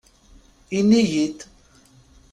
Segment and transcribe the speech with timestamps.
[0.77, 1.39] Ini-yi-d.